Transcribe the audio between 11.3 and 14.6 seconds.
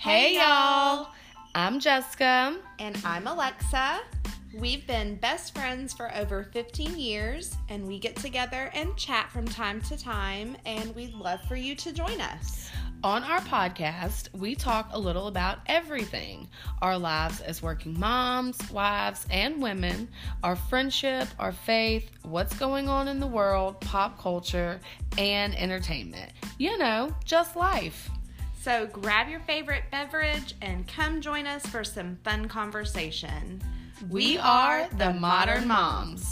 for you to join us. On our podcast, we